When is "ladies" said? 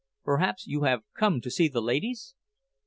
1.79-2.33